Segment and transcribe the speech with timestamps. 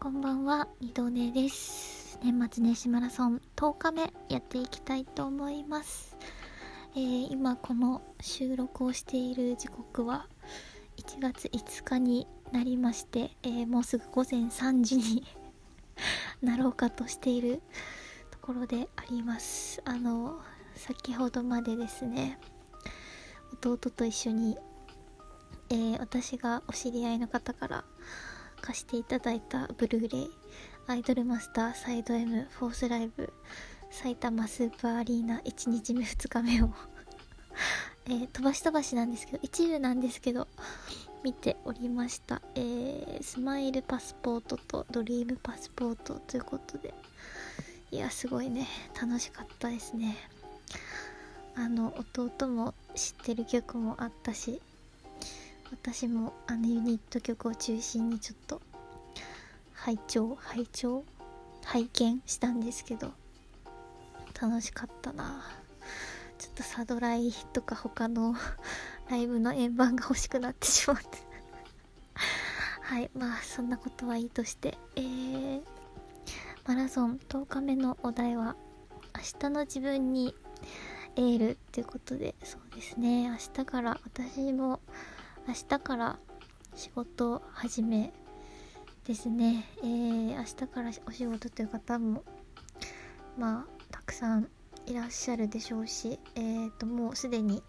[0.00, 2.20] こんばんは、二度寝です。
[2.22, 6.16] 年末年始マラソン10日目やっていきたいと思います。
[6.94, 10.28] えー今この収録をしている時刻は
[10.98, 15.26] 1月5日になりまして、えーもうすぐ午前3時に
[16.42, 17.60] なろうかとしている
[18.30, 19.82] ところであります。
[19.84, 20.40] あの、
[20.76, 22.38] 先ほどまでですね、
[23.54, 24.56] 弟と一緒に、
[25.70, 27.84] えー私がお知り合いの方から
[28.60, 30.30] 貸していただいたブルーレイ
[30.86, 33.32] アイドルマスターサイド M フォースライブ
[33.90, 36.70] 埼玉スーパーアリーナ1日目2日目を
[38.06, 40.48] えー飛ばし飛ばしなんですけど一部なんですけど
[41.22, 46.94] 見ておりました、えースマイルパスポートとドリームパスポートということで。
[47.90, 48.68] いやすごいね。
[49.00, 50.16] 楽しかったですね。
[51.56, 54.62] あの弟も知ってる曲もあったし
[55.70, 58.60] 私もあのユニット曲を中心にちょっと
[59.74, 61.04] 拝聴拝聴
[61.64, 63.12] 拝見したんですけど
[64.40, 65.42] 楽しかったな。
[66.38, 68.36] ちょっとサドライとか他の
[69.10, 71.06] ライブの円盤が欲しくなってしまって。
[72.82, 75.62] はいまあそんなことはいいとしてえー、
[76.66, 78.56] マラソン10日目のお題は
[79.16, 80.34] 明日の自分に
[81.16, 83.28] エールっていうことでそうですね。
[83.28, 84.80] 明日から私も
[85.48, 86.18] 明日から
[86.74, 88.12] 仕事始め
[89.06, 92.22] ですね、えー、明日からお仕事という方も
[93.38, 94.50] まあたくさん
[94.84, 97.62] いらっしゃるでしょうしえー、ともうすでに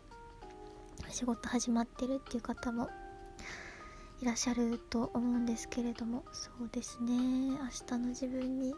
[1.09, 2.89] 仕事始まってるっていう方も
[4.21, 7.13] いらっしゃると思うんですけれどもそうですね。
[7.13, 8.73] 明日の自分に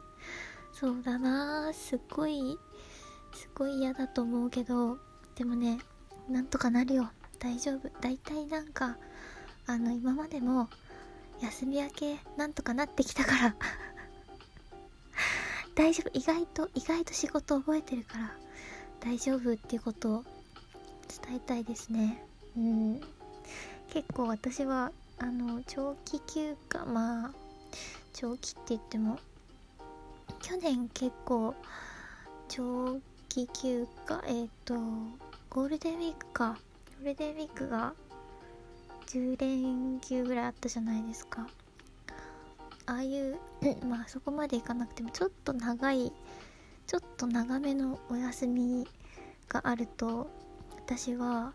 [0.74, 2.56] そうだなすっごい
[3.34, 5.00] すっごい嫌だと思うけど
[5.34, 5.80] でもね
[6.30, 7.10] なんとかなるよ。
[7.42, 7.90] 大丈夫？
[8.02, 8.98] 大体なんか
[9.66, 10.70] あの今までも
[11.42, 13.56] 休み明けなんとかなってきたから。
[15.74, 16.18] 大丈夫。
[16.18, 18.32] 意外と意外と仕事覚えてるから
[19.00, 20.24] 大丈夫っていうことを
[21.26, 22.24] 伝えたいですね。
[22.56, 23.02] うん。
[23.90, 27.32] 結構私はあの長期休暇まあ
[28.14, 29.18] 長期って言っても
[30.42, 31.56] 去年結構
[32.48, 33.00] 長
[33.30, 34.76] 期休暇えっ、と
[35.50, 36.60] ゴールデンウィークか
[37.02, 37.94] ゴールデンウィークが
[39.08, 41.48] 10連休ぐらいあったじゃないですか。
[42.86, 43.40] ああいう
[43.88, 46.14] まあそこまでいかなくてもちょっと長い
[46.86, 48.88] ちょっと長めのお休み
[49.50, 50.30] があると
[50.86, 51.54] 私は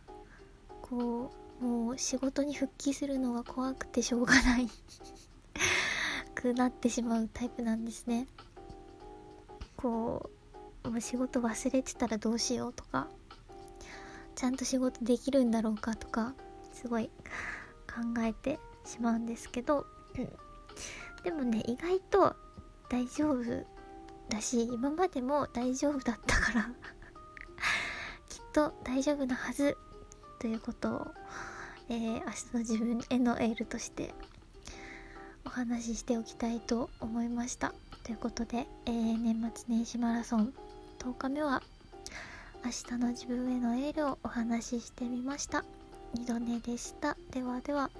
[0.82, 1.30] こ
[1.60, 4.68] うもう仕事に復帰するのが怖くてしょうがない
[6.34, 8.26] くなってしまうタイプなんですね。
[9.76, 10.28] こ
[10.82, 13.06] うもう仕事忘れてたらどうしようとか
[14.36, 16.34] ちゃんと仕事できるんだろうかとか
[16.72, 17.10] すごい
[17.92, 19.86] 考えてしまうんですけど。
[20.16, 20.46] うん
[21.26, 22.36] でもね意外と
[22.88, 23.42] 大丈夫
[24.28, 26.70] だし今までも大丈夫だったから
[28.30, 29.76] きっと大丈夫なはず
[30.38, 31.06] ということを、
[31.88, 34.14] えー明日の自分へのエールとして
[35.44, 37.74] お話ししておきたいと思いました。
[38.04, 40.54] ということで、えー年末年始マラソン
[41.00, 41.60] 10日目は
[42.66, 45.64] 明日の自分へのエールをお話ししてみました。
[46.14, 47.16] 二度寝でした。
[47.30, 47.92] ではでは。